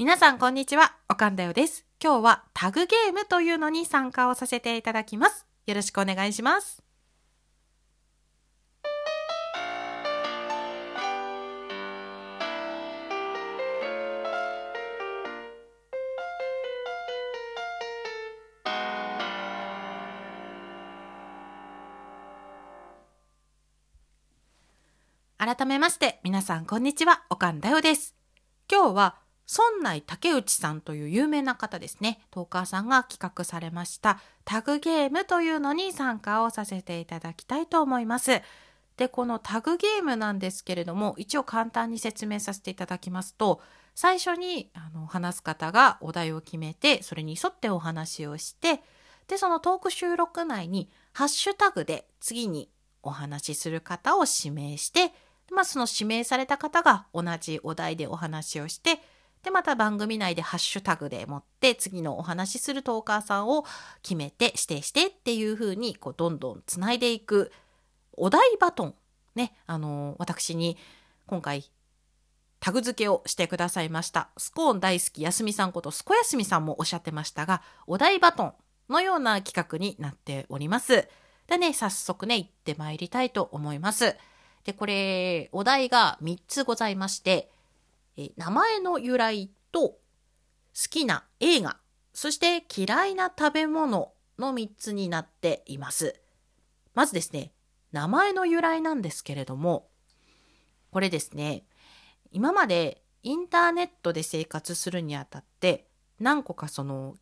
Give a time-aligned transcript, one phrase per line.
[0.00, 1.84] 皆さんこんにちは、おかんだよです。
[2.02, 5.44] 今日はタグゲームというのに参加をさせていただきます。
[5.66, 6.82] よろしくお願いします。
[25.36, 28.14] 改めまして皆さんこんにちはおかんだよです
[28.70, 32.20] 今日は村内竹内さんという有名な方ですね。
[32.30, 34.20] トーカーさんが企画されました。
[34.44, 38.42] タグゲームというのに参加をさせていただきたいと思います。
[38.96, 43.62] でこのタグゲームなんですけれども一応簡単に説明させていただきますと
[43.94, 48.82] 最初にあの話す方がお題を決めてそれに沿ってお話をして
[49.26, 52.68] でそのトーク収録内にハッシュタグで次に
[53.02, 55.12] お話しする方を指名して
[55.50, 58.99] まあ、その指名された方が同じお題でお話をして
[59.42, 63.64] でまた番組内でハッシュタグでもって次のお話しするトーカーさんを
[64.02, 67.52] 決めて指定してっていう風にこうどんどんつないでいく
[68.12, 68.94] お題バトン
[69.34, 70.76] ねあの私に
[71.26, 71.70] 今回
[72.60, 74.28] タグ付けをしてくださいました。
[74.36, 78.54] スコーン大好きやすみさんことすこやすみさんもおっしゃってましたがお題バトン
[78.90, 81.08] のような企画になっております。
[81.46, 84.16] でね早速ね行ってまいりたいと思います。
[84.64, 87.50] で、これ、お題が3つございまして、
[88.20, 89.98] え名前の由来と好
[90.90, 91.78] きな映画、
[92.12, 96.20] そして嫌いな食べ物の3つになっています。
[96.94, 97.52] まずですね、
[97.92, 99.88] 名前の由来なんですけれども、
[100.90, 101.64] これですね、
[102.32, 105.86] 今までインターネットで生活するにあたって、
[106.18, 107.16] 何個かその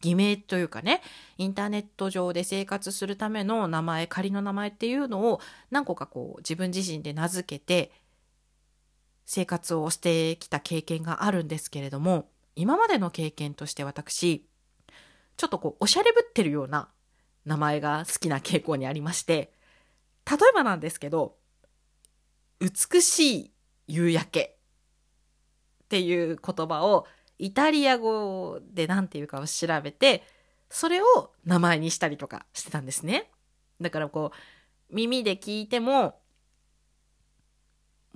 [0.00, 1.02] 偽名というかね
[1.38, 7.90] インターネット上で生活するための名前仮の名前っていうのを何個かこう自分自身で名付けて
[9.30, 14.46] 生活をしてきた経験があるんですけれども今までの経験として私
[15.36, 16.88] ちょっとこうおしゃれぶってるような
[17.44, 19.52] 名前が好きな傾向にありまして
[20.24, 21.36] 例えばなんですけど
[22.58, 23.52] 美しい
[23.86, 24.56] 夕焼け
[25.84, 27.06] っていう言葉を
[27.38, 30.22] イタリア語で何て言うかを調べて
[30.70, 33.30] それを名前にしたりとかしてたんですね。
[33.78, 34.32] だからこ
[34.90, 36.18] う耳で聞いても、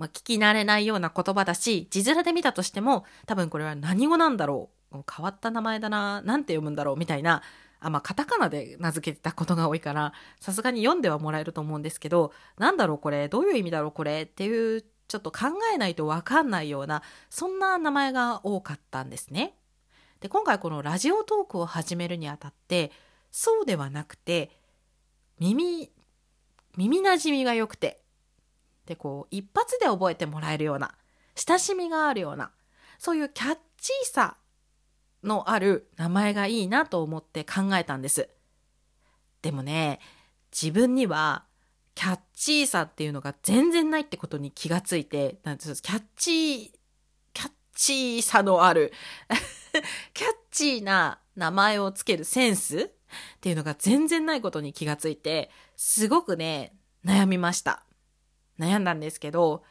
[0.03, 7.41] まあ、聞き慣れないような言葉だし字面で見たとしても多分これは何語なんだろう変わった名前だななんて読むんだろうみたいな
[7.79, 19.55] あまあカタカナで名付けてたことが多いからさすがに読んではもらえると思うんですけどなんだろうこれどういう意味だろうこれっていうちょっと考えないと分かんないようなそんな名前が多かったんですね。
[20.19, 22.91] で今回このラジオトークを始めるにあたって
[23.31, 24.51] そうではなくて
[25.39, 25.91] 耳
[26.75, 28.02] 耳なじみが良くて
[28.85, 30.95] でこう一発で覚えてもらえるような
[31.35, 32.51] 親しみがあるような
[32.99, 34.37] そういうキャッチーさ
[35.23, 38.29] のある名前がいいなと思って考えたんです。
[39.41, 39.99] でもね
[40.51, 41.45] 自分には
[41.95, 46.71] キャッチーさっていうのが全然ないってことに気がついて、なんキャッチー、
[47.33, 48.93] キャッチーさのある
[50.13, 52.91] キャッチーな名前をつけるセンス
[53.35, 57.83] っていうのが全然ないことに気がついて、すごくね、悩みました。
[58.63, 59.63] 悩んだんですけど、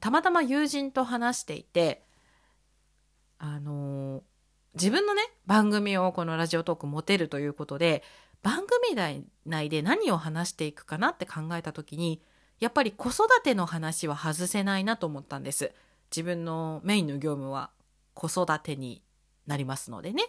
[0.00, 2.04] たまたま友人と話していて、
[3.38, 4.22] あのー、
[4.74, 8.02] 自分のね、番組をこのラジオトーク持てるということで、
[8.42, 8.94] 番組
[9.46, 12.22] 内で何を話していくかなって考えた時に
[12.60, 15.72] やっぱり子育ての話は外せないなと思ったんです。
[16.10, 17.70] 自分のメインの業務は
[18.14, 19.02] 子育てに
[19.46, 20.24] なりますのでね。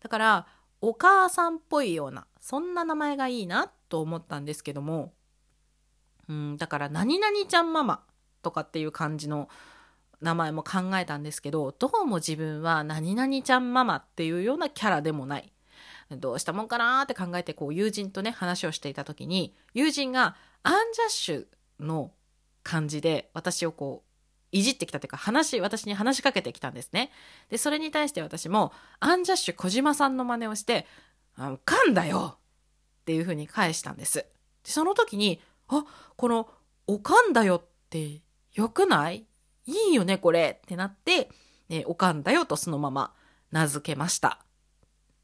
[0.00, 0.46] だから
[0.80, 5.12] お母さんっぽいようなそんな名前がいいなと思ったんですけども
[6.30, 8.04] うんだから何々ちゃんママ
[8.42, 9.48] とかっていう感じの
[10.20, 15.52] 名前も考えたんですけどどうも自分は何々ちゃんママっていうようなキャラでもない
[16.10, 21.46] どうしたもんかなって考えてこう友人とね話をしていた時に友人がアンジャッシュ
[21.80, 22.12] の
[22.62, 24.10] 感じで私をこう
[24.52, 27.10] いじってきたというか話私に話しかけてきたんですね
[27.48, 30.86] でそれに対して私もアンジャッシュ小島さんの真似をして
[31.36, 32.38] 「あかんだよ!」
[33.02, 34.26] っていうふうに返したんですで
[34.64, 35.40] その時に
[35.70, 35.84] あ
[36.16, 36.50] この
[36.86, 38.22] 「おかんだよ」って
[38.52, 39.26] よくない？
[39.66, 41.30] いいよねこれってなって
[41.68, 43.14] 「ね、おかんだよ」とそのまま
[43.50, 44.44] 名付けました。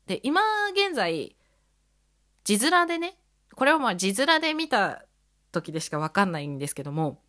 [0.07, 0.41] で、今
[0.71, 1.37] 現在、
[2.45, 3.19] 字面でね、
[3.57, 5.05] これはまあ字面で見た
[5.51, 7.21] 時でしかわかんないんですけども、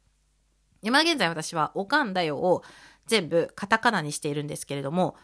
[0.84, 2.64] 今現在私はおかんだよを
[3.08, 5.16] 全部カタカナにしているんですけれども、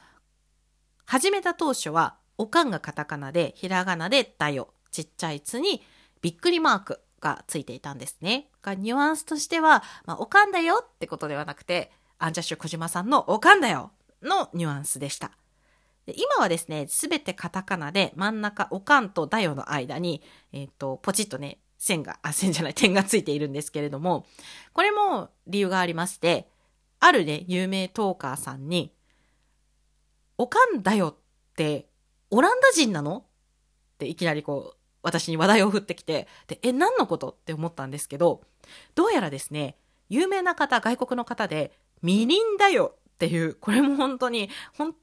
[1.06, 5.84] 始めた当初はおかんがカタカナで、ひらがなでだよ、ちっちゃいつに
[6.22, 8.50] びっくりマークがついていたんですね。
[8.62, 13.92] がニュアンスとしては、まあ、おかんだよってことではなくて、アンジャッシュ小島さんのおかんだよ
[14.22, 15.32] のニュアンスでした。
[16.06, 20.22] で今はですね、すべてカタカナで真ん中、おかんとだよの間に、
[20.52, 24.26] えっ、と、ポチッとね、線が、あ、線じゃない、点がついているんですけれども、
[24.74, 26.50] これも理由がありまして、
[27.00, 28.94] あるね、有名トーカーさんに、
[30.38, 31.88] おかんだよって
[32.32, 33.26] オランダ人なの？
[33.94, 37.30] っていきなりこう、私に話題を振ってきて、で、え、何のこと？
[37.30, 38.42] って思ったんですけど、
[38.96, 39.78] どうやらですね、
[40.10, 42.96] 有名な方、外国の方で、みりんだよ！
[43.12, 44.96] っていう、これも本当に、ほん、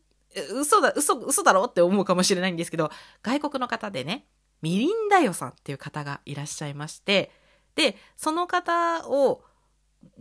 [0.54, 1.64] 嘘だ、嘘、嘘だろ？
[1.64, 2.90] って思うかもしれないんですけど、
[3.22, 4.26] 外国の方でね、
[4.62, 7.30] みりんだよさんっていう方がいらっしゃいまして、
[7.74, 9.42] で、その方を、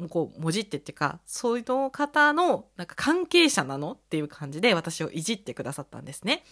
[0.09, 3.93] こう、もじってっていうか、そういう方の、なんか関係者なの？
[3.93, 6.43] っていう感じで私をいじってくださったんですね。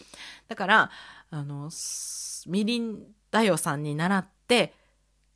[0.47, 0.91] だから、
[1.29, 1.69] あの、
[2.45, 4.73] みりんだよさんに習って、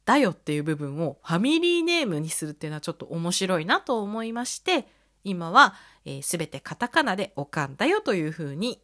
[0.05, 4.87] だよっていう部分をファミリーネームにするっていうのはちょっと面白いなと思いまして、
[5.23, 8.81] 今は、えー、てカタカナでおかんだよというふうに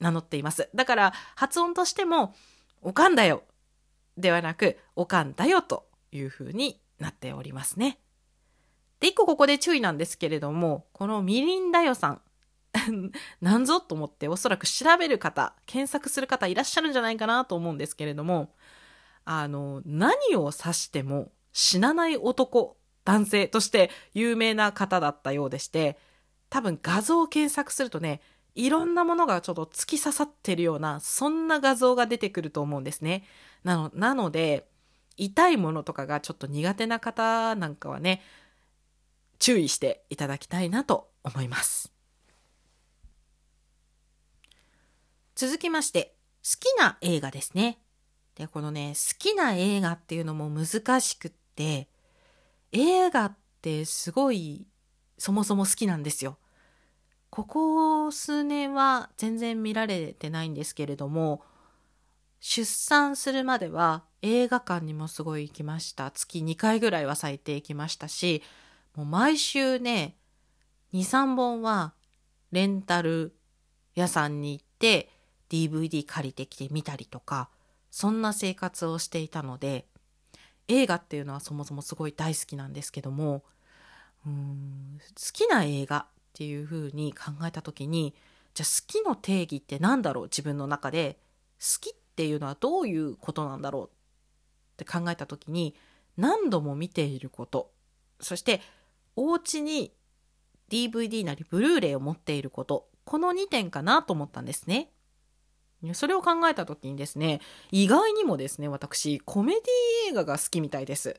[0.00, 0.70] 名乗っています。
[0.74, 2.34] だから発音としても、
[2.82, 3.42] おかんだよ
[4.16, 7.98] ではなく、おかんだよというふうになっておりますね。
[9.00, 12.20] で、一個ここで注意なんですけれども、このみりんだよさん、
[13.40, 18.54] なんぞと思っておそらく調べる方、検索する方いらっしゃるんじゃないかなと思うんですけれども、
[19.24, 25.98] あの、何を指しても死なない男、男性として有名な方だったようでして、
[26.48, 28.20] 多分画像を検索するとね、
[28.54, 33.24] いろんなものがちょっと突き刺さってるような、そんな画像が出てくると思うんですね。
[33.64, 34.68] なの、なので、
[35.16, 38.22] 痛いものとかがちょっと苦手な方なんかはね、
[39.38, 41.95] 注意していただきたいなと思います。
[45.36, 47.78] 続きまして、好きな映画ですね。
[48.36, 51.90] で、このね、好きな映画っていうのも難しくって、
[52.72, 54.66] 映画ってすごい
[55.18, 56.38] そもそも好きなんですよ。
[57.28, 61.42] ここ数年は全然見られてないんですけれども、
[62.40, 66.10] 出産するまでは映画館にもすごい行きました。
[66.10, 68.42] 月2回ぐらいは最低行きましたし、
[68.94, 70.16] もう毎週ね、
[70.94, 71.92] 2、3本は
[72.52, 73.36] レンタル
[73.94, 75.10] 屋さんに行って
[75.50, 77.48] DVD 借りてきて見たりとか、
[77.90, 79.86] そんな生活をしていたので、
[80.68, 83.44] 映画っていうのはそもそもすごい大好きなんですけども、
[84.26, 88.14] うん好きな映画っていうふうに考えた時に、
[88.54, 90.24] じゃあ好きの定義って何だろう？
[90.24, 91.18] 自分の中で。
[91.58, 93.88] 好きっていうのはどういうことなんだろうっ
[94.76, 95.74] て考えた時に、
[96.18, 97.72] 何度も見ていること、
[98.20, 98.60] そして
[99.16, 99.94] お家に
[100.70, 104.90] DVD なりブルーレイを持っていること、この2点かなと思ったんですね。
[105.94, 107.40] それを考えた時にですね、
[107.70, 111.16] 意外にもですね、私、コメディ映画が好きみたいです。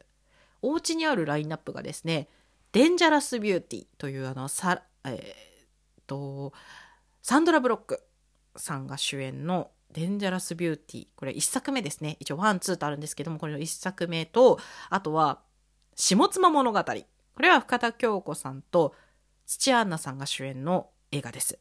[0.62, 2.28] お家にあるラインナップがですね、
[2.72, 6.54] デンジャラスビューティーというあの、さ、えー、っと、
[7.22, 8.04] サンドラ・ブロック
[8.56, 11.08] さんが主演のデンジャラスビューティー。
[11.16, 12.18] これ1作目ですね。
[12.19, 14.60] 一応 one、two とあるんですけども、これの1作目と、
[14.90, 15.42] あとは、
[15.96, 16.84] 下妻物語。
[16.84, 18.96] これは深田恭子さんと
[19.46, 21.58] 土屋アンナさんが主演の映画です。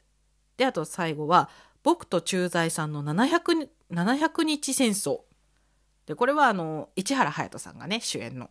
[0.57, 1.49] で、あと最後は、
[1.87, 5.21] 僕と駐在さんの700、700日戦争。
[6.07, 8.51] で、これはあの、市原隼人さんがね、主演の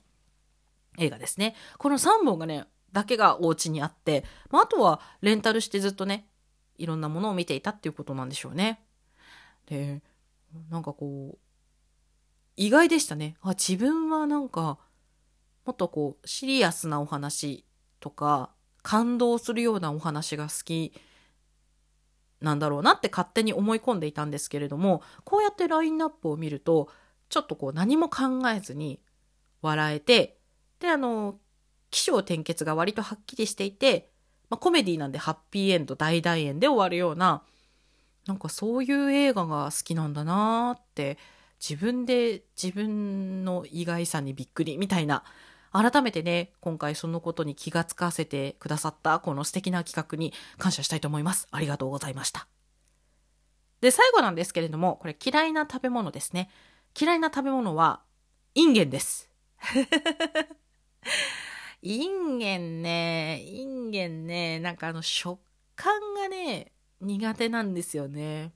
[0.97, 1.53] 映画ですね。
[1.77, 6.29] この3本がね、だけがお家にあって、まあ、あとはレンタルしてずっとね、
[6.77, 8.79] いろんなものを見ていたっていうことなんでしょうね。
[9.65, 10.01] で、
[10.69, 11.37] なんかこう、
[12.55, 13.35] 意外でしたね。
[13.41, 14.79] あ、自分はなんか、
[15.65, 17.65] もっとこう、シリアスなお話
[17.99, 18.51] とか、
[18.81, 20.93] 感動するようなお話が好き
[22.41, 26.89] なんだろうなって勝手に思い込んでいたんですけれども、こうやってラインナップを見ると、
[27.29, 28.99] ちょっとこう何も考えずに
[29.61, 30.37] 笑えて、
[30.79, 31.39] で、あの、
[31.91, 34.11] 起承転結が割とはっきりしていて、
[34.49, 37.43] まあ、コメディなんでハッピーエンド、大大円で終わるような、
[38.27, 41.17] なんかそういう映画が好きなんだなーって
[41.67, 45.23] 自分で自分の意外さにびっくりみたいな
[45.75, 51.49] 改めてね、今回そのことに気がつかせてくださったこの素敵な企画に感謝したいと思います。
[51.51, 52.47] ありがとうございました。
[53.81, 56.49] で、最後なんですけれども、これ嫌いな食べ物ですね。
[56.97, 58.03] 嫌いな食べ物は、
[58.53, 59.29] インゲンです。
[61.81, 65.41] インゲンね、インゲンね、なんかあの食
[65.75, 68.53] 感がね、苦手なんですよね。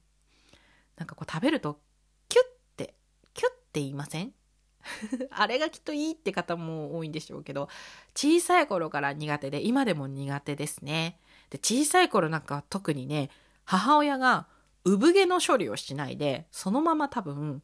[0.95, 1.81] なんかこう食べると、
[2.29, 2.45] キュッ
[2.77, 2.95] て、
[3.33, 4.38] キュッて言いません？
[5.31, 7.69] あれがきっといいって方も多いんでしょうけど、
[8.15, 11.19] 小さい頃から苦手で、今でも苦手ですね。
[11.49, 13.29] で、小さい頃なんか特にね、
[13.65, 14.47] 母親が
[14.83, 17.61] 産毛の処理をしないで、そのまま多分、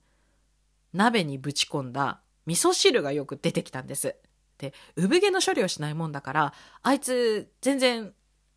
[0.94, 4.16] 鍋にぶち込んだ味噌汁がよく出てきたんです。
[4.58, 8.14] で、産毛の処理をしないもんだから、あいつ全然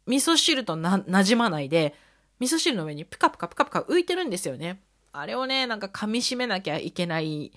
[0.07, 1.95] 味噌汁とな、馴染まないで、
[2.39, 4.81] 味噌汁の上にプカプカプカプカ浮いてるんですよね。
[5.13, 7.53] あれをね、なんか噛み締めなきゃいけない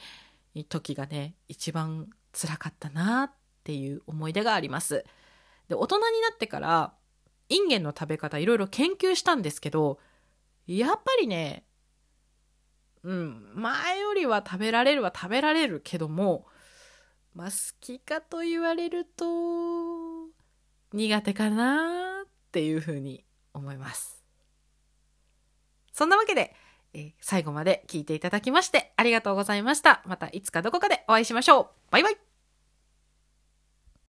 [0.67, 3.31] 時がね、一番辛かったなっ
[3.63, 5.05] ていう思い出があります。
[5.70, 6.93] で、大人になってから、
[7.50, 10.00] インゲンの食べ方いろいろ研究したんですけど、
[10.67, 11.65] やっぱりね、
[13.03, 16.46] うん、前よりは食べられるは食べられるけども、
[17.34, 20.27] まあ好きかと言われると、
[20.93, 24.24] 苦手かなっていうふうに思います。
[25.93, 26.55] そんなわけで、
[26.93, 30.01] えー、最後まで聞いていただきましてありがとうございました。
[30.05, 31.67] またいつかどこかでお会いしましょう。
[31.91, 32.31] バイバイ